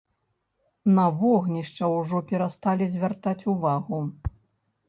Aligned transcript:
На 0.97 1.03
вогнішча 1.19 1.89
ўжо 1.97 2.21
перасталі 2.31 2.85
звяртаць 2.95 3.41
увагу. 3.55 4.01